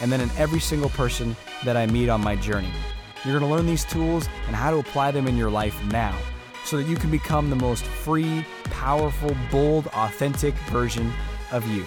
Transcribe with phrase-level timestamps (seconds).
[0.00, 2.70] and then in every single person that I meet on my journey.
[3.24, 6.16] You're going to learn these tools and how to apply them in your life now
[6.64, 11.12] so that you can become the most free, powerful, bold, authentic version
[11.50, 11.84] of you.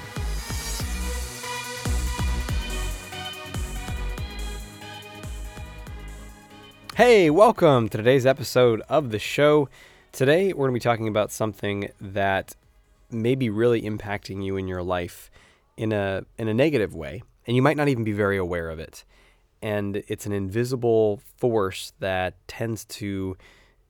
[6.96, 9.70] Hey, welcome to today's episode of the show.
[10.12, 12.56] Today, we're going to be talking about something that
[13.10, 15.32] may be really impacting you in your life
[15.78, 18.80] in a in a negative way, and you might not even be very aware of
[18.80, 19.04] it.
[19.62, 23.38] And it's an invisible force that tends to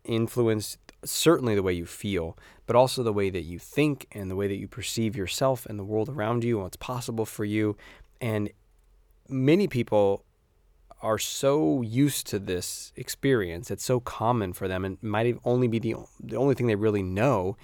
[0.03, 4.35] influence certainly the way you feel, but also the way that you think and the
[4.35, 7.77] way that you perceive yourself and the world around you and what's possible for you.
[8.19, 8.49] And
[9.27, 10.23] many people
[11.01, 15.79] are so used to this experience, it's so common for them, and might only be
[15.79, 17.57] the, the only thing they really know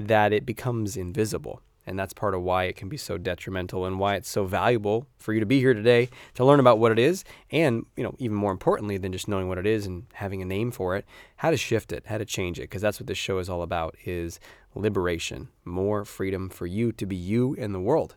[0.00, 1.62] that it becomes invisible.
[1.86, 5.06] And that's part of why it can be so detrimental and why it's so valuable
[5.18, 7.24] for you to be here today to learn about what it is.
[7.50, 10.44] And, you know, even more importantly than just knowing what it is and having a
[10.44, 11.04] name for it,
[11.36, 12.62] how to shift it, how to change it.
[12.62, 14.38] Because that's what this show is all about is
[14.74, 18.14] liberation, more freedom for you to be you in the world.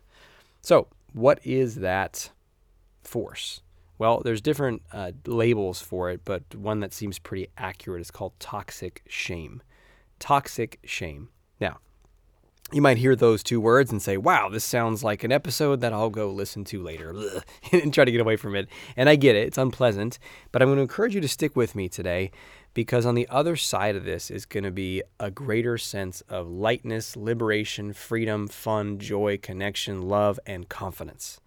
[0.62, 2.30] So what is that
[3.02, 3.62] force?
[3.98, 8.32] Well, there's different uh, labels for it, but one that seems pretty accurate is called
[8.38, 9.62] toxic shame.
[10.18, 11.30] Toxic shame.
[11.60, 11.78] Now,
[12.72, 15.92] you might hear those two words and say, wow, this sounds like an episode that
[15.92, 17.14] I'll go listen to later
[17.72, 18.68] and try to get away from it.
[18.96, 20.18] And I get it, it's unpleasant,
[20.50, 22.32] but I'm going to encourage you to stick with me today
[22.74, 26.48] because on the other side of this is going to be a greater sense of
[26.48, 31.40] lightness, liberation, freedom, fun, joy, connection, love, and confidence.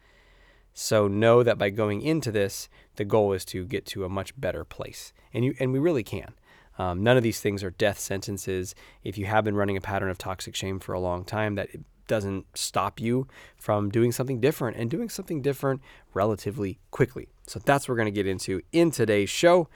[0.74, 4.40] So know that by going into this, the goal is to get to a much
[4.40, 5.12] better place.
[5.34, 6.34] And you and we really can.
[6.80, 8.74] Um, none of these things are death sentences.
[9.04, 11.70] If you have been running a pattern of toxic shame for a long time, that
[12.08, 15.82] doesn't stop you from doing something different and doing something different
[16.14, 17.28] relatively quickly.
[17.48, 19.68] So that's what we're going to get into in today's show.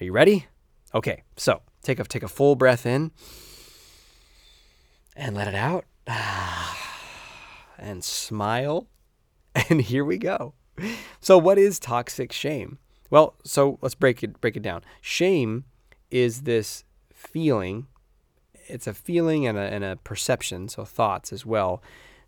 [0.00, 0.46] Are you ready?
[0.92, 3.12] Okay, so take a take a full breath in
[5.16, 5.84] and let it out.
[7.82, 8.88] And smile.
[9.70, 10.52] And here we go.
[11.20, 12.78] So what is toxic shame?
[13.08, 14.82] Well, so let's break it break it down.
[15.00, 15.64] Shame
[16.10, 17.86] is this feeling,
[18.66, 21.82] it's a feeling and a, and a perception, so thoughts as well,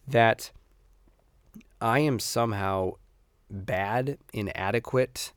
[0.07, 0.51] that
[1.81, 2.95] I am somehow
[3.51, 5.33] bad, inadequate,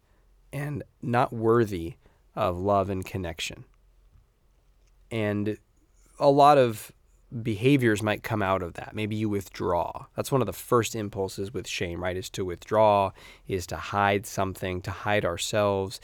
[0.53, 1.95] and not worthy
[2.35, 3.65] of love and connection.
[5.11, 5.57] And
[6.19, 6.91] a lot of
[7.41, 8.95] behaviors might come out of that.
[8.95, 10.05] Maybe you withdraw.
[10.15, 12.15] That's one of the first impulses with shame, right?
[12.15, 13.11] Is to withdraw,
[13.47, 15.99] is to hide something, to hide ourselves,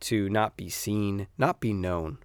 [0.00, 2.18] to not be seen, not be known.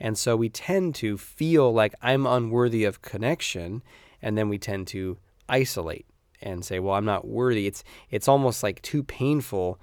[0.00, 3.82] And so we tend to feel like I'm unworthy of connection,
[4.20, 5.18] and then we tend to
[5.48, 6.06] isolate
[6.42, 9.80] and say, "Well, I'm not worthy." It's it's almost like too painful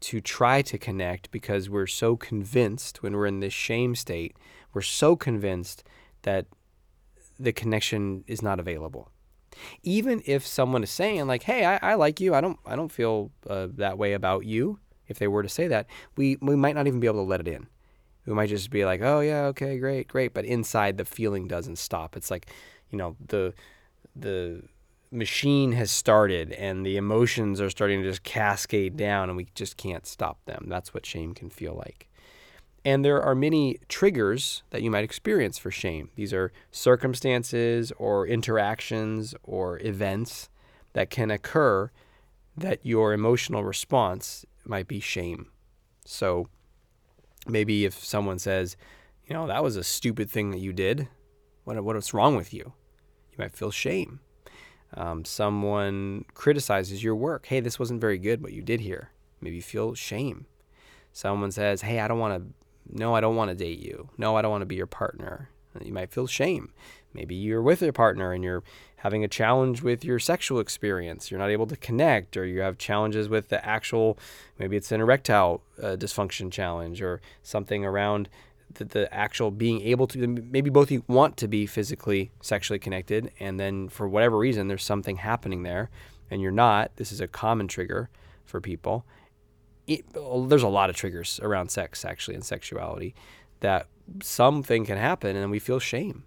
[0.00, 4.36] to try to connect because we're so convinced when we're in this shame state,
[4.74, 5.82] we're so convinced
[6.22, 6.46] that
[7.38, 9.10] the connection is not available.
[9.82, 12.34] Even if someone is saying like, "Hey, I, I like you.
[12.34, 14.78] I don't I don't feel uh, that way about you,"
[15.08, 17.40] if they were to say that, we, we might not even be able to let
[17.40, 17.66] it in.
[18.26, 20.32] We might just be like, oh yeah, okay, great, great.
[20.32, 22.16] But inside the feeling doesn't stop.
[22.16, 22.50] It's like,
[22.90, 23.52] you know, the
[24.16, 24.62] the
[25.10, 29.76] machine has started and the emotions are starting to just cascade down and we just
[29.76, 30.66] can't stop them.
[30.68, 32.08] That's what shame can feel like.
[32.84, 36.10] And there are many triggers that you might experience for shame.
[36.16, 40.50] These are circumstances or interactions or events
[40.92, 41.90] that can occur
[42.56, 45.50] that your emotional response might be shame.
[46.04, 46.48] So
[47.46, 48.76] maybe if someone says,
[49.26, 51.08] you know, that was a stupid thing that you did,
[51.64, 52.72] what, what's wrong with you?
[53.30, 54.20] You might feel shame.
[54.94, 57.46] Um, someone criticizes your work.
[57.46, 59.10] Hey, this wasn't very good what you did here.
[59.40, 60.46] Maybe you feel shame.
[61.12, 64.10] Someone says, hey, I don't want to, no, I don't want to date you.
[64.18, 65.48] No, I don't want to be your partner.
[65.82, 66.72] You might feel shame.
[67.12, 68.62] Maybe you're with a partner and you're
[69.04, 72.78] having a challenge with your sexual experience, you're not able to connect, or you have
[72.78, 74.18] challenges with the actual,
[74.58, 78.30] maybe it's an erectile uh, dysfunction challenge or something around
[78.72, 83.30] the, the actual being able to, maybe both you want to be physically sexually connected,
[83.38, 85.90] and then for whatever reason, there's something happening there
[86.30, 86.96] and you're not.
[86.96, 88.08] This is a common trigger
[88.46, 89.04] for people.
[89.86, 90.04] it,
[90.48, 93.14] there's a lot of triggers around sex actually and sexuality
[93.60, 93.86] that
[94.22, 96.24] something can happen and we feel shame.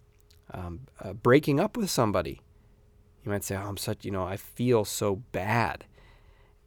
[0.51, 2.39] Um, uh, breaking up with somebody,
[3.27, 5.85] you might say, "Oh, I'm such," you know, I feel so bad,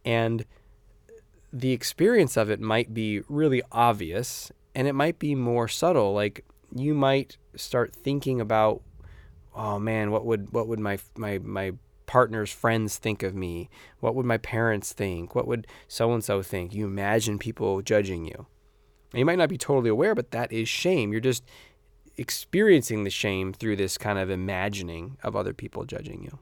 [0.05, 0.45] and
[1.53, 6.13] the experience of it might be really obvious, and it might be more subtle.
[6.13, 8.83] Like you might start thinking about,
[9.55, 11.73] "Oh man, what would what would my my my
[12.07, 13.71] partner's friends think of me?
[14.01, 15.35] What would my parents think?
[15.35, 16.75] What would so and so think?
[16.75, 18.47] You imagine people judging you.
[19.13, 21.13] And you might not be totally aware, but that is shame.
[21.13, 21.45] You're just
[22.17, 26.39] experiencing the shame through this kind of imagining of other people judging you.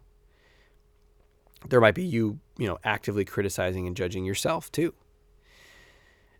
[1.66, 4.94] There might be you, you know, actively criticizing and judging yourself too.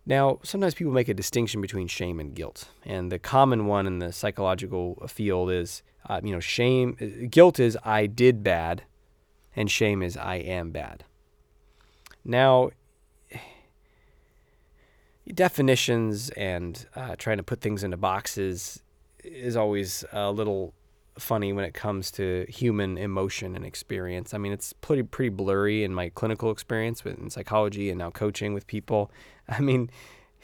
[0.05, 3.99] Now, sometimes people make a distinction between shame and guilt, and the common one in
[3.99, 7.27] the psychological field is, uh, you know, shame.
[7.29, 8.83] Guilt is I did bad,
[9.55, 11.03] and shame is I am bad.
[12.25, 12.71] Now,
[15.33, 18.81] definitions and uh, trying to put things into boxes
[19.23, 20.73] is always a little
[21.19, 24.33] funny when it comes to human emotion and experience.
[24.33, 28.09] I mean, it's pretty pretty blurry in my clinical experience with in psychology and now
[28.09, 29.11] coaching with people.
[29.49, 29.89] I mean,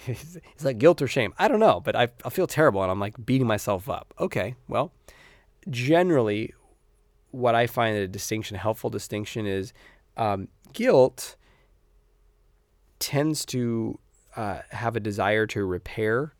[0.05, 1.33] it's, it's like guilt or shame.
[1.37, 4.13] I don't know, but I, I feel terrible and I'm like beating myself up.
[4.19, 4.91] Okay, well,
[5.69, 6.53] generally,
[7.31, 9.73] what I find a distinction, a helpful distinction, is
[10.17, 11.35] um, guilt
[12.99, 13.99] tends to
[14.35, 16.33] uh, have a desire to repair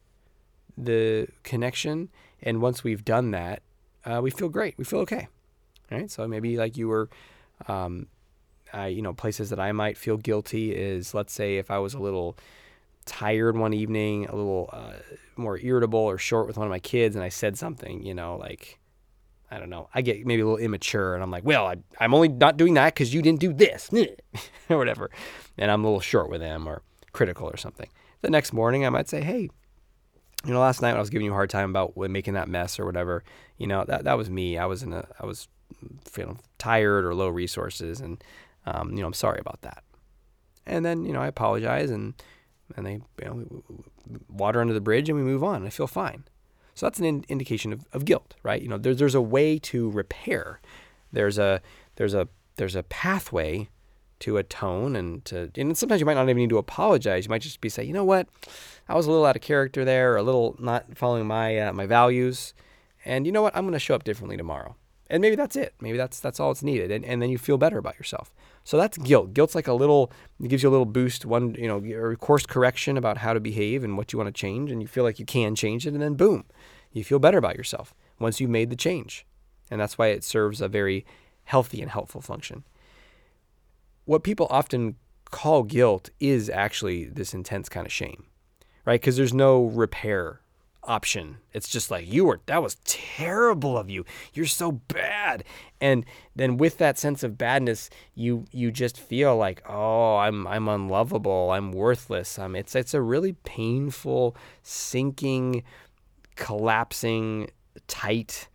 [0.78, 2.10] the connection,
[2.42, 3.62] and once we've done that,
[4.06, 4.78] uh, we feel great.
[4.78, 5.28] We feel okay.
[5.92, 6.10] Right.
[6.10, 7.10] So maybe like you were,
[7.68, 8.08] um,
[8.74, 11.94] I, you know, places that I might feel guilty is, let's say, if I was
[11.94, 12.38] a little
[13.06, 14.94] tired one evening, a little uh,
[15.36, 18.38] more irritable or short with one of my kids, and I said something, you know,
[18.38, 18.80] like
[19.52, 19.90] I don't know.
[19.94, 22.74] I get maybe a little immature and I'm like, well, I, I'm only not doing
[22.74, 23.90] that because you didn't do this
[24.70, 25.12] or whatever.
[25.58, 26.82] And I'm a little short with them or
[27.14, 27.90] critical or something.
[28.22, 29.50] The next morning, I might say, hey,
[30.46, 32.48] you know, last night when I was giving you a hard time about making that
[32.48, 33.24] mess or whatever,
[33.58, 34.58] you know, that, that was me.
[34.58, 35.48] I was in a, I was
[36.06, 38.24] feeling tired or low resources and,
[38.66, 39.84] um, you know, I'm sorry about that.
[40.66, 42.14] And then, you know, I apologize and,
[42.76, 43.64] and they, you know,
[44.30, 45.66] water under the bridge and we move on.
[45.66, 46.24] I feel fine.
[46.76, 48.62] So that's an in- indication of, of guilt, right?
[48.62, 50.60] You know, there's there's a way to repair.
[51.12, 51.62] There's a
[51.96, 52.28] there's a
[52.58, 53.70] there's a pathway
[54.26, 57.26] to atone and to and sometimes you might not even need to apologize.
[57.26, 58.28] You might just be say, you know what,
[58.90, 61.74] I was a little out of character there, or a little not following my uh,
[61.74, 62.56] my values,
[63.06, 64.76] and you know what, I'm going to show up differently tomorrow.
[65.12, 65.76] And maybe that's it.
[65.80, 68.34] Maybe that's that's all it's needed, and, and then you feel better about yourself.
[68.64, 69.36] So that's guilt.
[69.36, 70.12] Guilt's like a little,
[70.42, 73.84] it gives you a little boost, one you know, course correction about how to behave
[73.84, 76.02] and what you want to change, and you feel like you can change it, and
[76.02, 76.46] then boom,
[76.92, 79.24] you feel better about yourself once you've made the change.
[79.70, 81.06] And that's why it serves a very
[81.44, 82.64] healthy and helpful function.
[84.06, 84.96] What people often
[85.32, 88.26] call guilt is actually this intense kind of shame,
[88.86, 89.00] right?
[89.00, 90.42] Because there's no repair
[90.84, 91.38] option.
[91.54, 94.06] It's just like you were that was terrible of you.
[94.34, 95.44] You're so bad.
[95.82, 96.06] And
[96.36, 101.52] then with that sense of badness, you you just feel like, "Oh, I'm I'm unlovable.
[101.52, 105.64] I'm worthless." Um it's it's a really painful sinking
[106.36, 107.50] collapsing,
[107.88, 108.48] tight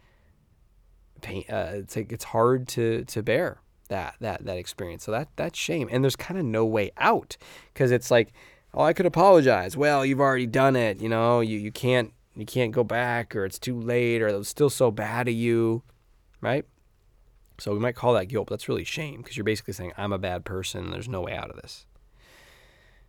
[1.20, 1.44] pain.
[1.48, 3.60] Uh, it's like it's hard to to bear
[3.90, 5.04] that that that experience.
[5.04, 7.36] So that that's shame, and there's kind of no way out
[7.74, 8.32] because it's like,
[8.72, 9.76] oh, I could apologize.
[9.76, 11.00] Well, you've already done it.
[11.00, 14.36] You know, you you can't you can't go back, or it's too late, or it
[14.36, 15.82] was still so bad of you,
[16.40, 16.64] right?
[17.58, 20.14] So we might call that guilt, but that's really shame because you're basically saying I'm
[20.14, 20.90] a bad person.
[20.90, 21.84] there's no way out of this.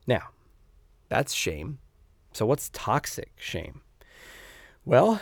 [0.06, 0.30] Now,
[1.08, 1.80] that's shame.
[2.34, 3.82] So what's toxic shame?
[4.84, 5.22] Well,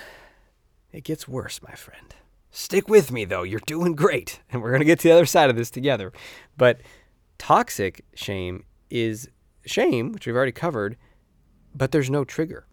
[0.91, 2.15] it gets worse, my friend.
[2.51, 3.43] Stick with me, though.
[3.43, 4.39] You're doing great.
[4.51, 6.11] And we're going to get to the other side of this together.
[6.57, 6.81] But
[7.37, 9.29] toxic shame is
[9.65, 10.97] shame, which we've already covered,
[11.75, 12.65] but there's no trigger.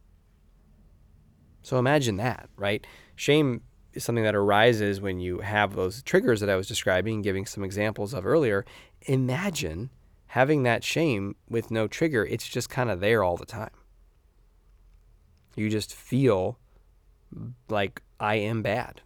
[1.63, 2.87] So imagine that, right?
[3.15, 7.45] Shame is something that arises when you have those triggers that I was describing, giving
[7.45, 8.65] some examples of earlier.
[9.03, 9.91] Imagine
[10.29, 12.25] having that shame with no trigger.
[12.25, 13.71] It's just kind of there all the time.
[15.57, 16.59] You just feel
[17.69, 19.01] like I am bad.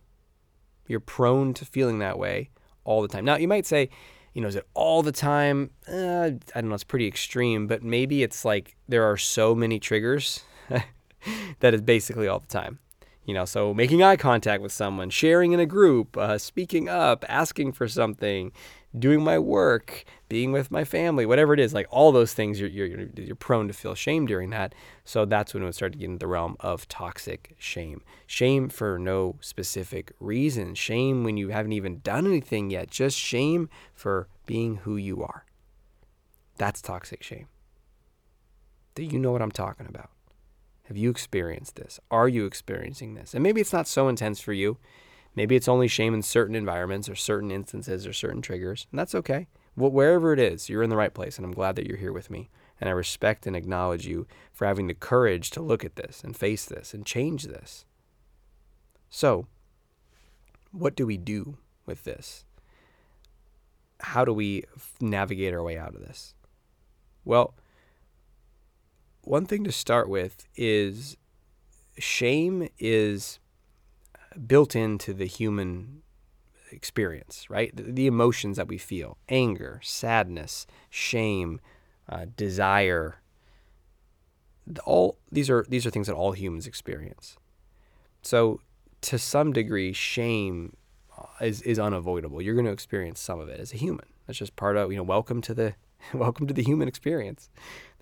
[0.90, 2.50] You're prone to feeling that way
[2.82, 3.24] all the time.
[3.24, 3.90] Now, you might say,
[4.34, 5.70] you know, is it all the time?
[5.88, 9.78] Uh, I don't know, it's pretty extreme, but maybe it's like there are so many
[9.78, 10.40] triggers
[11.60, 12.80] that is basically all the time.
[13.24, 17.24] You know, so making eye contact with someone, sharing in a group, uh, speaking up,
[17.28, 18.50] asking for something,
[18.98, 22.68] doing my work, being with my family, whatever it is, like all those things, you're,
[22.68, 24.74] you're, you're prone to feel shame during that.
[25.04, 28.02] So that's when it would start to get into the realm of toxic shame.
[28.26, 30.74] Shame for no specific reason.
[30.74, 32.90] Shame when you haven't even done anything yet.
[32.90, 35.44] Just shame for being who you are.
[36.58, 37.46] That's toxic shame.
[38.94, 40.10] Do you know what I'm talking about?
[40.84, 42.00] Have you experienced this?
[42.10, 43.32] Are you experiencing this?
[43.32, 44.76] And maybe it's not so intense for you.
[45.34, 49.14] Maybe it's only shame in certain environments or certain instances or certain triggers, and that's
[49.14, 49.46] okay.
[49.76, 52.12] Well, wherever it is, you're in the right place, and I'm glad that you're here
[52.12, 52.50] with me.
[52.80, 56.36] And I respect and acknowledge you for having the courage to look at this and
[56.36, 57.84] face this and change this.
[59.10, 59.46] So,
[60.72, 62.44] what do we do with this?
[64.00, 64.64] How do we
[65.00, 66.34] navigate our way out of this?
[67.24, 67.54] Well,
[69.22, 71.16] one thing to start with is
[71.98, 73.38] shame is
[74.46, 76.02] built into the human
[76.70, 77.74] experience, right?
[77.74, 81.60] The, the emotions that we feel anger, sadness, shame,
[82.08, 83.16] uh, desire.
[84.84, 87.36] All these are these are things that all humans experience.
[88.22, 88.60] So,
[89.02, 90.76] to some degree, shame
[91.16, 92.42] uh, is is unavoidable.
[92.42, 94.06] You're going to experience some of it as a human.
[94.26, 95.02] That's just part of you know.
[95.02, 95.74] Welcome to the
[96.14, 97.48] welcome to the human experience.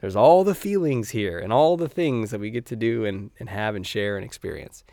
[0.00, 3.30] There's all the feelings here and all the things that we get to do and,
[3.40, 4.84] and have and share and experience.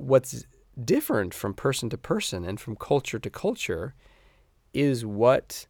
[0.00, 0.46] What's
[0.82, 3.94] different from person to person and from culture to culture
[4.72, 5.66] is what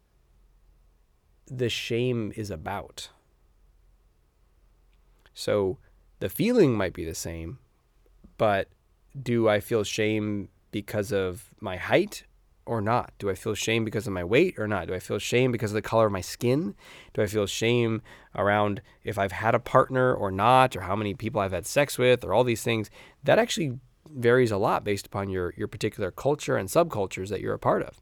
[1.47, 3.09] the shame is about.
[5.33, 5.79] So
[6.19, 7.59] the feeling might be the same,
[8.37, 8.69] but
[9.21, 12.23] do I feel shame because of my height
[12.65, 13.11] or not?
[13.19, 14.87] Do I feel shame because of my weight or not?
[14.87, 16.73] Do I feel shame because of the color of my skin?
[17.13, 18.01] Do I feel shame
[18.33, 21.97] around if I've had a partner or not, or how many people I've had sex
[21.97, 22.89] with, or all these things?
[23.25, 23.79] That actually
[24.15, 27.83] varies a lot based upon your, your particular culture and subcultures that you're a part
[27.83, 28.01] of.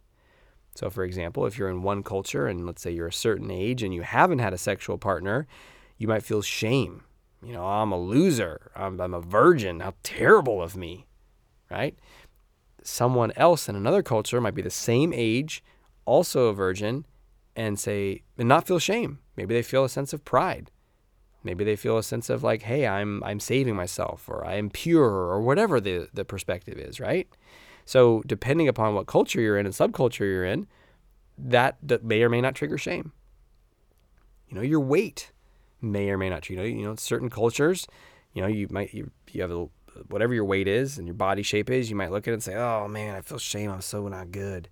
[0.76, 3.84] So, for example, if you're in one culture and let's say you're a certain age
[3.84, 5.48] and you haven't had a sexual partner,
[5.98, 7.04] you might feel shame.
[7.44, 8.72] You know, I'm a loser.
[8.76, 9.80] I'm, I'm a virgin.
[9.80, 11.08] How terrible of me,
[11.70, 11.98] right?
[12.84, 15.64] someone else in another culture might be the same age,
[16.06, 17.06] also a virgin,
[17.56, 19.20] and say and not feel shame.
[19.36, 20.72] Maybe they feel a sense of pride.
[21.44, 24.70] Maybe they feel a sense of like, hey, I'm I'm saving myself or I am
[24.70, 27.28] pure or whatever the, the perspective is, right?
[27.86, 30.68] So depending upon what culture you're in and subculture you're in,
[31.38, 33.14] that, may or may not trigger shame.
[34.48, 35.32] You know, your weight
[35.82, 36.50] may or may not.
[36.50, 37.88] You know, you know, certain cultures,
[38.34, 39.68] you know, you might you, you have a
[40.08, 42.44] whatever your weight is and your body shape is, you might look at it and
[42.44, 43.72] say, "Oh man, I feel shame.
[43.72, 44.70] I'm so not good."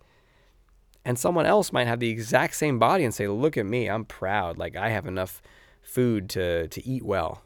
[1.06, 3.90] And someone else might have the exact same body and say, "Look at me.
[3.90, 4.58] I'm proud.
[4.58, 5.42] Like I have enough
[5.88, 7.42] food to to eat well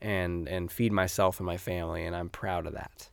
[0.00, 3.08] and and feed myself and my family and I'm proud of that."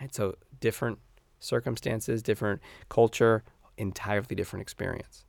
[0.00, 0.14] Right?
[0.14, 0.98] So different
[1.40, 3.42] circumstances, different culture,
[3.76, 5.24] entirely different experience.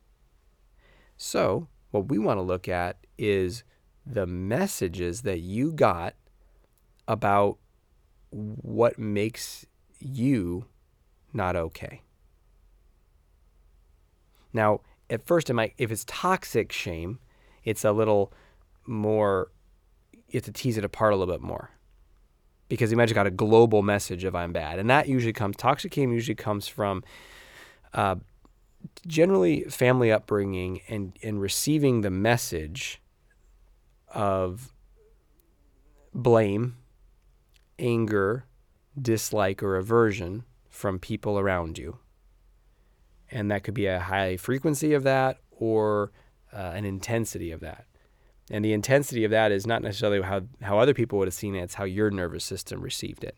[1.16, 3.64] So, what we want to look at is
[4.06, 6.14] the messages that you got
[7.06, 7.58] about
[8.30, 9.66] what makes
[10.00, 10.66] you
[11.32, 12.02] not okay.
[14.52, 14.80] Now,
[15.10, 17.18] at first, it might, if it's toxic shame,
[17.64, 18.32] it's a little
[18.86, 19.50] more,
[20.12, 21.70] you have to tease it apart a little bit more.
[22.68, 24.78] Because you might have got a global message of I'm bad.
[24.78, 27.04] And that usually comes, toxic came usually comes from
[27.92, 28.16] uh,
[29.06, 33.00] generally family upbringing and, and receiving the message
[34.08, 34.72] of
[36.14, 36.76] blame
[37.78, 38.46] anger,
[39.00, 41.98] dislike, or aversion from people around you.
[43.30, 46.12] And that could be a high frequency of that or
[46.54, 47.86] uh, an intensity of that.
[48.50, 51.54] And the intensity of that is not necessarily how, how other people would have seen
[51.54, 53.36] it, it's how your nervous system received it.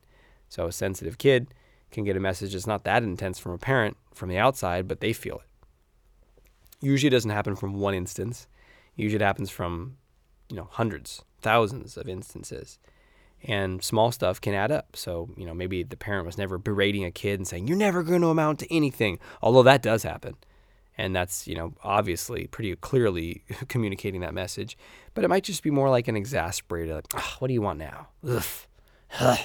[0.49, 1.49] So a sensitive kid
[1.91, 5.01] can get a message that's not that intense from a parent from the outside, but
[5.01, 5.49] they feel it.
[6.81, 8.49] Usually it doesn't happen from one instance.
[8.97, 9.97] Usually it happens from,
[10.49, 12.79] you know, hundreds, thousands of instances
[13.43, 14.97] and small stuff can add up.
[14.97, 18.03] So, you know, maybe the parent was never berating a kid and saying, you're never
[18.03, 20.37] going to amount to anything, although that does happen.
[20.99, 24.79] And that's, you know, obviously pretty clearly communicating that message.
[25.15, 27.79] But it might just be more like an exasperated, like, oh, what do you want
[27.79, 28.09] now?
[28.27, 29.39] Ugh.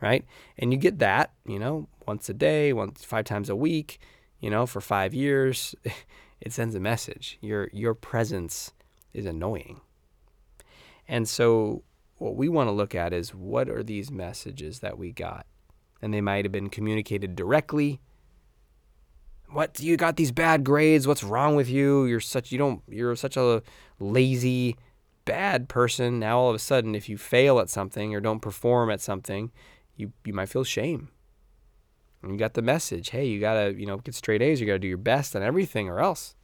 [0.00, 0.24] right?
[0.58, 4.00] And you get that, you know, once a day, once five times a week,
[4.40, 5.74] you know, for five years.
[6.40, 7.38] it sends a message.
[7.40, 8.72] Your your presence
[9.12, 9.80] is annoying.
[11.06, 11.82] And so
[12.16, 15.46] what we want to look at is what are these messages that we got?
[16.02, 18.00] And they might have been communicated directly.
[19.50, 21.06] What you got these bad grades?
[21.06, 22.04] What's wrong with you?
[22.04, 23.62] You're such you don't you're such a
[23.98, 24.76] lazy
[25.24, 26.18] bad person.
[26.18, 29.50] Now all of a sudden if you fail at something or don't perform at something,
[29.96, 31.08] you you might feel shame.
[32.22, 34.66] And you got the message, hey, you got to, you know, get straight A's, you
[34.66, 36.34] got to do your best on everything or else.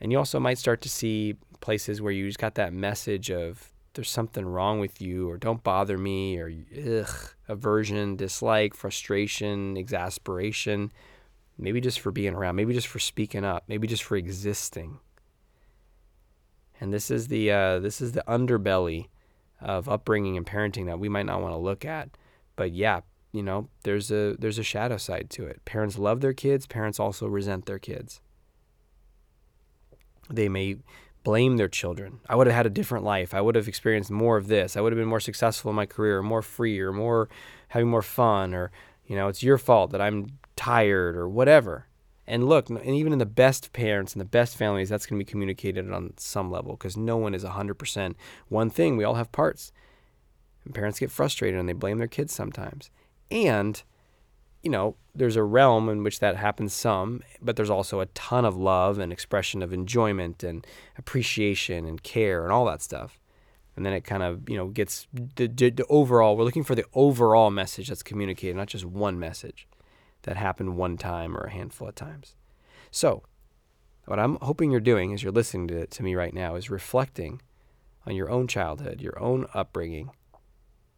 [0.00, 3.72] And you also might start to see places where you just got that message of
[3.94, 10.92] there's something wrong with you or don't bother me or ugh, aversion, dislike, frustration, exasperation,
[11.56, 14.98] maybe just for being around, maybe just for speaking up, maybe just for existing.
[16.80, 19.06] And this is the uh, this is the underbelly
[19.60, 22.10] of upbringing and parenting that we might not want to look at.
[22.56, 23.00] But yeah,
[23.32, 25.64] you know, there's a there's a shadow side to it.
[25.64, 28.20] Parents love their kids, parents also resent their kids.
[30.28, 30.78] They may
[31.24, 32.20] blame their children.
[32.28, 33.34] I would have had a different life.
[33.34, 34.76] I would have experienced more of this.
[34.76, 37.28] I would have been more successful in my career, or more free or more
[37.68, 38.70] having more fun or
[39.06, 41.86] you know, it's your fault that I'm tired or whatever.
[42.26, 45.24] And look, and even in the best parents and the best families, that's going to
[45.24, 48.14] be communicated on some level because no one is 100%
[48.48, 48.96] one thing.
[48.96, 49.72] We all have parts.
[50.64, 52.90] And parents get frustrated and they blame their kids sometimes.
[53.30, 53.82] And,
[54.64, 58.44] you know, there's a realm in which that happens some, but there's also a ton
[58.44, 60.66] of love and expression of enjoyment and
[60.96, 63.20] appreciation and care and all that stuff.
[63.76, 66.86] And then it kind of, you know, gets the, the overall, we're looking for the
[66.94, 69.68] overall message that's communicated, not just one message
[70.22, 72.34] that happened one time or a handful of times.
[72.90, 73.22] So,
[74.06, 77.40] what I'm hoping you're doing as you're listening to, to me right now is reflecting
[78.06, 80.10] on your own childhood, your own upbringing,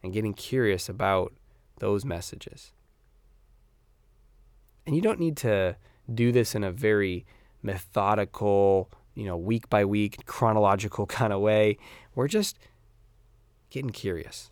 [0.02, 1.32] and getting curious about
[1.78, 2.72] those messages.
[4.86, 5.76] And you don't need to
[6.12, 7.26] do this in a very
[7.62, 11.78] methodical, you know, week by week, chronological kind of way.
[12.14, 12.58] We're just
[13.70, 14.50] getting curious.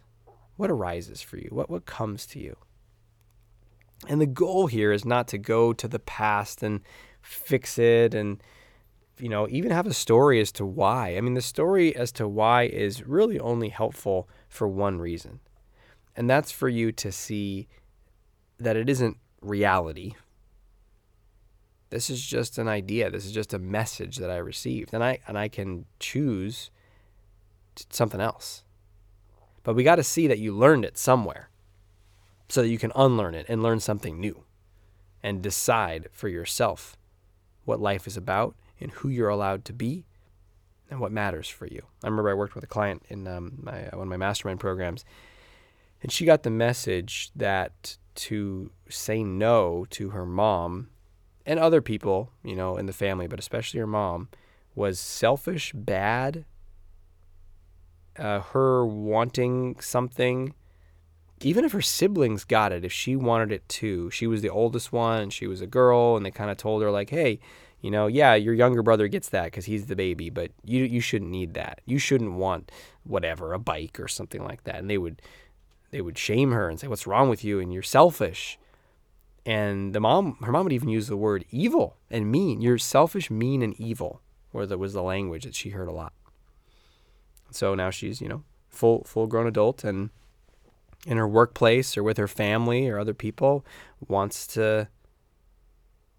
[0.57, 1.49] What arises for you?
[1.51, 2.57] What what comes to you?
[4.09, 6.81] And the goal here is not to go to the past and
[7.23, 8.43] fix it and
[9.19, 11.17] you know, even have a story as to why.
[11.17, 15.41] I mean, the story as to why is really only helpful for one reason.
[16.17, 17.69] And that's for you to see
[18.59, 20.15] that it isn't reality.
[21.95, 23.09] This is just an idea.
[23.09, 24.93] This is just a message that I received.
[24.93, 26.73] And I and I can choose
[27.89, 28.65] something else.
[29.63, 31.51] But we got to see that you learned it somewhere
[32.49, 34.43] so that you can unlearn it and learn something new
[35.23, 36.97] and decide for yourself
[37.65, 40.05] what life is about and who you're allowed to be
[40.91, 41.83] and what matters for you.
[42.03, 45.05] I remember I worked with a client in um, my, one of my mastermind programs,
[46.03, 50.89] and she got the message that to say no to her mom
[51.47, 54.29] and other people, you know, in the family, but especially her mom,
[54.75, 56.45] was selfish, bad.
[58.17, 60.55] Uh, her wanting something
[61.45, 64.93] even if her siblings got it, if she wanted it too, she was the oldest
[64.93, 67.41] one she was a girl, and they kind of told her like, "Hey,
[67.81, 71.01] you know, yeah, your younger brother gets that because he's the baby, but you you
[71.01, 71.81] shouldn't need that.
[71.85, 72.71] You shouldn't want
[73.05, 75.21] whatever a bike or something like that." And they would
[75.91, 78.59] they would shame her and say, "What's wrong with you?" And you're selfish.
[79.47, 82.61] And the mom, her mom would even use the word evil and mean.
[82.61, 84.21] You're selfish, mean, and evil.
[84.53, 86.13] Where that was the language that she heard a lot.
[87.51, 90.11] So now she's you know full full grown adult and
[91.07, 93.65] in her workplace or with her family or other people
[94.09, 94.89] wants to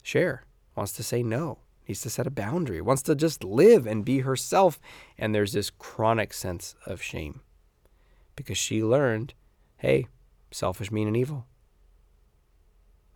[0.04, 0.44] share,
[0.76, 4.20] wants to say no, needs to set a boundary, wants to just live and be
[4.20, 4.80] herself.
[5.18, 7.42] And there's this chronic sense of shame
[8.36, 9.34] because she learned
[9.78, 10.08] hey,
[10.52, 11.46] selfish, mean, and evil.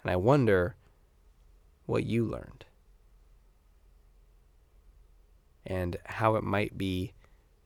[0.02, 0.76] And I wonder
[1.86, 2.66] what you learned
[5.66, 7.14] and how it might be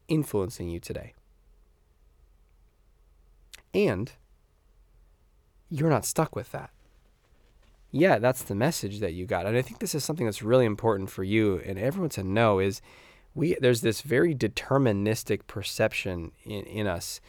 [0.07, 1.13] influencing you today.
[3.73, 4.11] And
[5.69, 6.69] you're not stuck with that.
[7.91, 9.45] Yeah, that's the message that you got.
[9.45, 12.59] And I think this is something that's really important for you and everyone to know
[12.59, 12.81] is
[13.35, 17.21] we there's this very deterministic perception in, in us.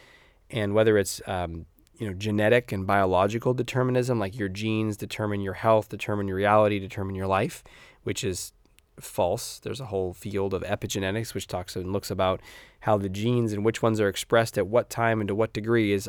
[0.50, 1.66] And whether it's um,
[1.98, 6.78] you know genetic and biological determinism, like your genes determine your health, determine your reality,
[6.78, 7.62] determine your life,
[8.02, 8.52] which is
[9.00, 9.58] false.
[9.60, 12.40] There's a whole field of epigenetics which talks and looks about
[12.80, 15.92] how the genes and which ones are expressed at what time and to what degree
[15.92, 16.08] is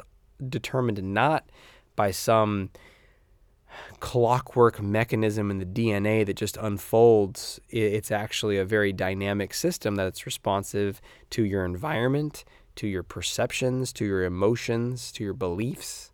[0.49, 1.49] determined not
[1.95, 2.69] by some
[3.99, 7.59] clockwork mechanism in the DNA that just unfolds.
[7.69, 12.45] It's actually a very dynamic system that's responsive to your environment,
[12.75, 16.11] to your perceptions, to your emotions, to your beliefs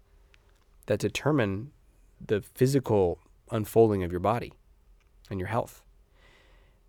[0.85, 1.71] that determine
[2.25, 3.19] the physical
[3.51, 4.53] unfolding of your body
[5.29, 5.81] and your health.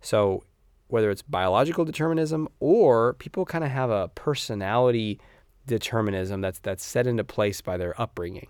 [0.01, 0.43] So,
[0.87, 5.19] whether it's biological determinism or people kind of have a personality
[5.65, 8.47] determinism that's that's set into place by their upbringing.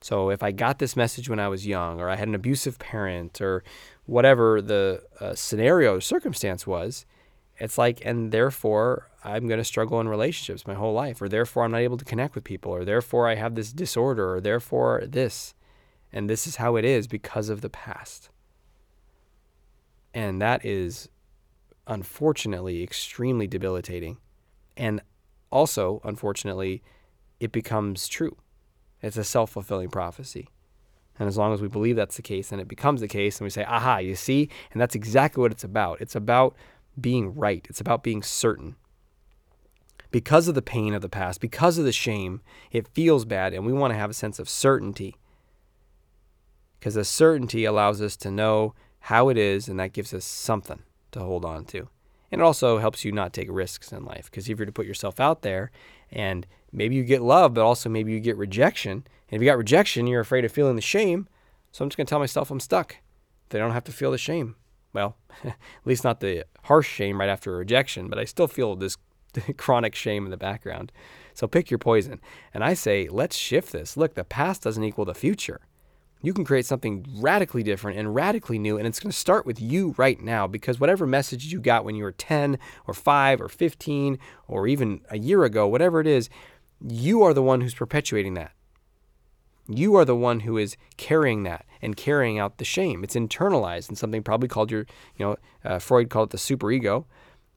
[0.00, 2.78] So if I got this message when I was young, or I had an abusive
[2.78, 3.62] parent, or
[4.06, 7.06] whatever the uh, scenario or circumstance was,
[7.62, 11.62] it's like, and therefore I'm going to struggle in relationships my whole life, or therefore
[11.62, 15.04] I'm not able to connect with people, or therefore I have this disorder, or therefore
[15.06, 15.54] this.
[16.12, 18.30] And this is how it is because of the past.
[20.12, 21.08] And that is
[21.86, 24.18] unfortunately extremely debilitating.
[24.76, 25.00] And
[25.52, 26.82] also, unfortunately,
[27.38, 28.36] it becomes true.
[29.02, 30.48] It's a self fulfilling prophecy.
[31.16, 33.44] And as long as we believe that's the case, then it becomes the case, and
[33.44, 34.48] we say, aha, you see?
[34.72, 36.00] And that's exactly what it's about.
[36.00, 36.56] It's about
[37.00, 38.76] being right, it's about being certain.
[40.10, 43.64] Because of the pain of the past, because of the shame, it feels bad, and
[43.64, 45.16] we want to have a sense of certainty.
[46.78, 50.80] Because the certainty allows us to know how it is, and that gives us something
[51.12, 51.88] to hold on to.
[52.30, 54.30] And it also helps you not take risks in life.
[54.30, 55.70] Because if you're to put yourself out there
[56.10, 59.04] and maybe you get love, but also maybe you get rejection.
[59.28, 61.28] And if you got rejection, you're afraid of feeling the shame.
[61.72, 62.96] So I'm just going to tell myself I'm stuck.
[63.50, 64.56] They don't have to feel the shame.
[64.92, 68.76] Well, at least not the harsh shame right after a rejection, but I still feel
[68.76, 68.96] this
[69.56, 70.92] chronic shame in the background.
[71.34, 72.20] So pick your poison.
[72.52, 73.96] And I say, let's shift this.
[73.96, 75.60] Look, the past doesn't equal the future.
[76.24, 79.60] You can create something radically different and radically new, and it's going to start with
[79.60, 83.48] you right now because whatever message you got when you were 10 or 5 or
[83.48, 86.30] 15 or even a year ago, whatever it is,
[86.80, 88.52] you are the one who's perpetuating that.
[89.68, 93.04] You are the one who is carrying that and carrying out the shame.
[93.04, 97.04] It's internalized and something probably called your, you know, uh, Freud called it the superego,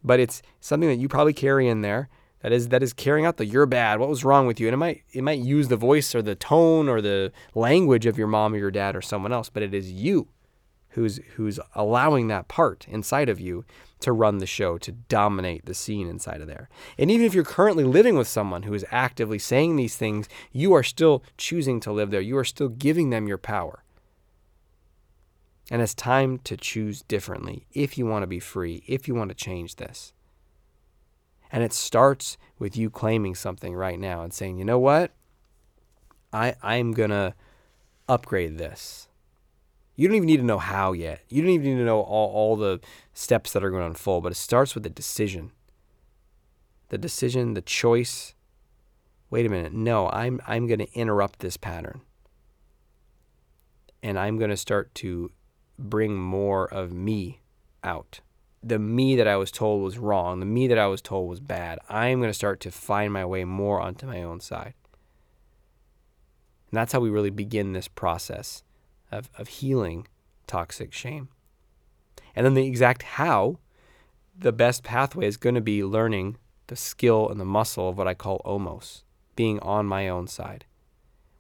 [0.04, 2.10] but it's something that you probably carry in there
[2.42, 4.00] that is that is carrying out the you're bad.
[4.00, 4.68] What was wrong with you?
[4.68, 8.20] And it might it might use the voice or the tone or the language of
[8.20, 10.28] your mom or your dad or someone else, but it is you
[10.90, 13.66] who's who's allowing that part inside of you
[14.06, 16.70] to run the show, to dominate the scene inside of there.
[16.98, 20.74] And even if you're currently living with someone who is actively saying these things, you
[20.74, 22.22] are still choosing to live there.
[22.22, 23.84] You are still giving them your power.
[25.70, 29.30] And it's time to choose differently if you want to be free, if you want
[29.30, 30.14] to change this.
[31.52, 35.12] And it starts with you claiming something right now and saying, you know what?
[36.32, 37.34] I, I'm going to
[38.08, 39.05] upgrade this.
[39.96, 41.22] You don't even need to know how yet.
[41.30, 42.80] You don't even need to know all, all the
[43.14, 45.52] steps that are going to unfold, but it starts with the decision.
[46.90, 48.36] The decision, the choice.
[49.30, 49.74] Wait a minute.
[49.74, 52.02] No, I'm, I'm going to interrupt this pattern.
[54.04, 55.32] And I'm going to start to
[55.80, 57.42] bring more of me
[57.84, 58.20] out.
[58.62, 61.40] The me that I was told was wrong, the me that I was told was
[61.40, 61.80] bad.
[61.88, 64.74] I'm going to start to find my way more onto my own side.
[66.72, 68.64] And that's how we really begin this process
[69.18, 70.08] of, of healing
[70.48, 71.30] toxic shame.
[72.36, 73.60] And then the exact how,
[74.38, 78.08] the best pathway is going to be learning the skill and the muscle of what
[78.08, 79.04] I call omos,
[79.36, 80.66] being on my own side,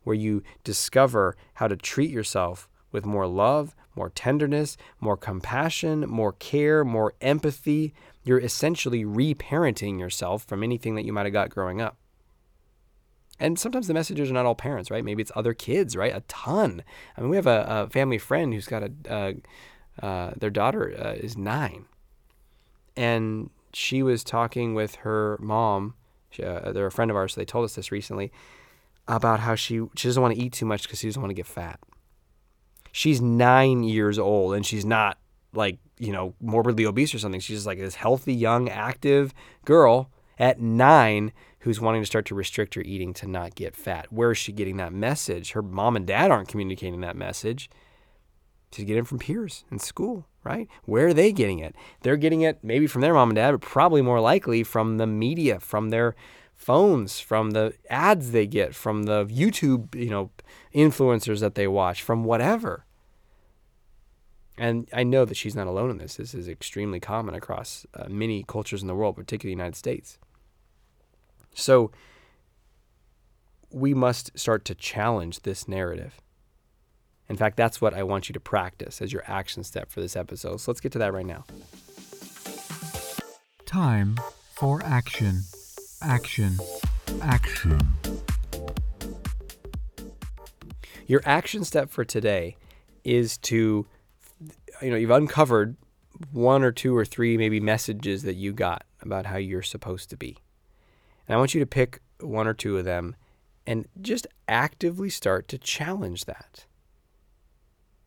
[0.04, 6.34] where you discover how to treat yourself with more love, more tenderness, more compassion, more
[6.34, 7.94] care, more empathy.
[8.24, 11.98] You're essentially reparenting yourself from anything that you might have got growing up.
[13.40, 15.04] And sometimes the messages are not all parents, right?
[15.04, 16.16] Maybe it's other kids, right?
[16.16, 16.84] A ton.
[17.18, 19.34] I mean, we have a, a family friend who's got a, uh,
[20.06, 21.86] uh, their daughter uh, is nine.
[22.96, 25.96] And she was talking with her mom.
[26.30, 28.32] She, uh, they're a friend of ours, so they told us this recently
[29.08, 31.36] about how she, she doesn't want to eat too much because she doesn't want to
[31.36, 31.80] get fat.
[32.92, 35.18] She's nine years old and she's not
[35.54, 37.42] like, you know, morbidly obese or something.
[37.42, 39.34] She's just like this healthy, young, active
[39.66, 41.34] girl at nine
[41.66, 44.14] who's wanting to start to restrict her eating to not get fat.
[44.14, 45.54] Where is she getting that message?
[45.54, 47.72] Her mom and dad aren't communicating that message.
[48.72, 50.68] She's getting it from peers in school, right?
[50.84, 51.76] Where are they getting it?
[52.02, 55.08] They're getting it maybe from their mom and dad, but probably more likely from the
[55.08, 56.16] media, from their
[56.54, 60.30] phones, from the ads they get, from the YouTube, you know,
[60.72, 62.86] influencers that they watch, from whatever.
[64.56, 66.18] And I know that she's not alone in this.
[66.18, 70.20] This is extremely common across uh, many cultures in the world, particularly the United States.
[71.56, 71.92] So
[73.72, 76.22] we must start to challenge this narrative.
[77.28, 80.16] In fact, that's what I want you to practice as your action step for this
[80.16, 80.58] episode.
[80.58, 81.46] So let's get to that right now.
[83.66, 84.20] Time
[84.54, 85.42] for action.
[86.02, 86.58] Action.
[87.22, 87.80] Action.
[91.08, 92.58] Your action step for today
[93.04, 93.86] is to,
[94.82, 95.78] you know, you've uncovered
[96.32, 100.18] one or two or three maybe messages that you got about how you're supposed to
[100.18, 100.38] be.
[101.28, 103.16] And I want you to pick one or two of them
[103.68, 106.66] and just actively start to challenge that.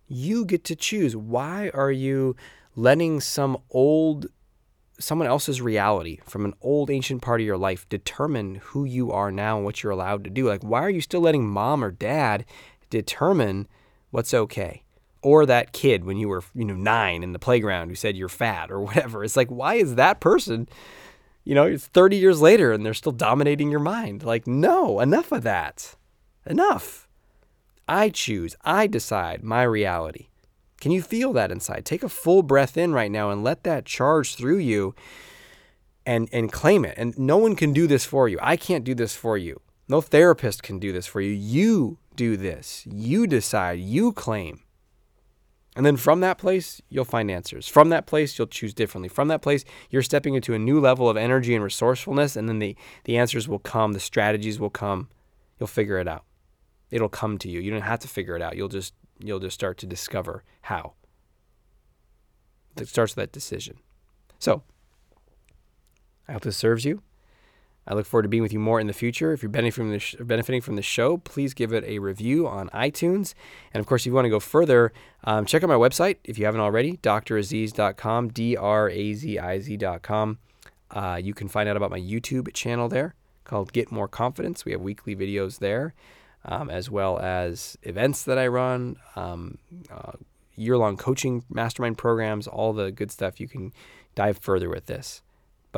[0.06, 1.16] You get to choose.
[1.16, 2.36] Why are you
[2.74, 4.26] letting some old,
[4.98, 9.30] someone else's reality from an old ancient part of your life determine who you are
[9.30, 10.48] now and what you're allowed to do?
[10.48, 12.44] Like, why are you still letting mom or dad
[12.88, 13.66] determine
[14.10, 14.84] what's okay?
[15.20, 18.28] Or that kid when you were, you know, nine in the playground who said you're
[18.28, 19.24] fat or whatever.
[19.24, 20.68] It's like, why is that person
[21.48, 24.22] you know, it's 30 years later and they're still dominating your mind.
[24.22, 25.96] Like, no, enough of that.
[26.44, 27.08] Enough.
[27.88, 30.26] I choose, I decide my reality.
[30.78, 31.86] Can you feel that inside?
[31.86, 34.94] Take a full breath in right now and let that charge through you
[36.04, 36.98] and and claim it.
[36.98, 38.38] And no one can do this for you.
[38.42, 39.62] I can't do this for you.
[39.88, 41.32] No therapist can do this for you.
[41.32, 42.86] You do this.
[42.86, 44.60] You decide, you claim.
[45.78, 47.68] And then from that place, you'll find answers.
[47.68, 49.08] From that place, you'll choose differently.
[49.08, 52.58] From that place, you're stepping into a new level of energy and resourcefulness, and then
[52.58, 55.08] the, the answers will come, the strategies will come.
[55.60, 56.24] You'll figure it out.
[56.90, 57.60] It'll come to you.
[57.60, 58.56] You don't have to figure it out.
[58.56, 60.94] You'll just you'll just start to discover how.
[62.76, 63.78] It starts with that decision.
[64.40, 64.64] So,
[66.26, 67.02] I hope this serves you.
[67.88, 69.32] I look forward to being with you more in the future.
[69.32, 72.46] If you're benefiting from the, sh- benefiting from the show, please give it a review
[72.46, 73.32] on iTunes.
[73.72, 74.92] And of course, if you want to go further,
[75.24, 79.58] um, check out my website if you haven't already, draziz.com, D R A Z I
[79.58, 80.38] Z.com.
[80.90, 84.66] Uh, you can find out about my YouTube channel there called Get More Confidence.
[84.66, 85.94] We have weekly videos there,
[86.44, 89.56] um, as well as events that I run, um,
[89.90, 90.12] uh,
[90.56, 93.40] year long coaching mastermind programs, all the good stuff.
[93.40, 93.72] You can
[94.14, 95.22] dive further with this.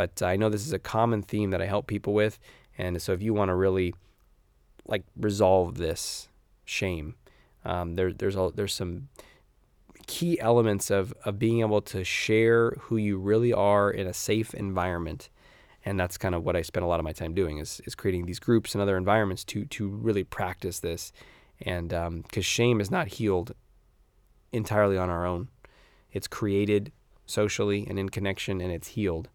[0.01, 2.39] But I know this is a common theme that I help people with.
[2.79, 3.95] And so if you want to really
[4.87, 6.31] like resolve this
[6.65, 7.17] shame,
[7.67, 9.11] um, there, there's a, there's some
[10.07, 14.55] key elements of, of being able to share who you really are in a safe
[14.55, 15.29] environment.
[15.85, 17.95] And that's kind of what I spend a lot of my time doing is, is
[17.95, 21.13] creating these groups and other environments to, to really practice this.
[21.61, 23.53] And because um, shame is not healed
[24.51, 25.49] entirely on our own,
[26.11, 26.91] it's created
[27.27, 29.29] socially and in connection, and it's healed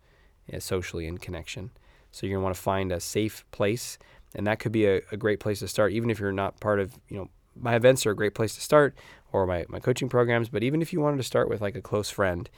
[0.53, 1.71] Uh, socially in connection.
[2.11, 3.97] So you're gonna want to find a safe place,
[4.35, 6.79] and that could be a, a great place to start, even if you're not part
[6.79, 8.95] of, you know, my events are a great place to start,
[9.31, 10.49] or my, my coaching programs.
[10.49, 12.49] But even if you wanted to start with like a close friend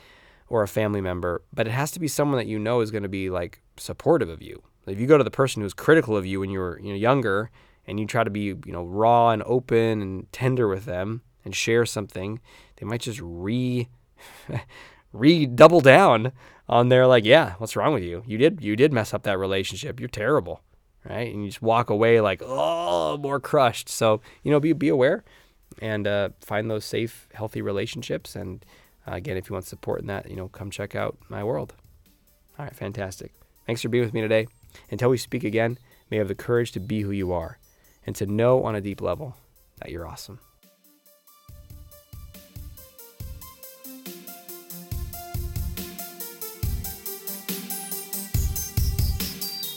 [0.49, 3.03] or a family member, but it has to be someone that you know is going
[3.03, 4.61] to be like supportive of you.
[4.85, 6.95] If you go to the person who's critical of you when you were you know
[6.95, 7.51] younger,
[7.87, 11.55] and you try to be you know raw and open and tender with them and
[11.55, 12.41] share something,
[12.75, 13.87] they might just re
[15.13, 16.33] re double down
[16.69, 18.23] on their like, yeah, what's wrong with you?
[18.25, 19.99] You did you did mess up that relationship.
[19.99, 20.61] You're terrible,
[21.03, 21.33] right?
[21.33, 23.89] And you just walk away like, oh, more crushed.
[23.89, 25.23] So you know, be be aware
[25.81, 28.35] and uh, find those safe, healthy relationships.
[28.35, 28.65] And
[29.07, 31.73] uh, again, if you want support in that, you know, come check out my world.
[32.57, 33.33] All right, fantastic.
[33.65, 34.47] Thanks for being with me today.
[34.89, 35.77] Until we speak again,
[36.09, 37.59] may you have the courage to be who you are
[38.05, 39.35] and to know on a deep level
[39.79, 40.39] that you're awesome.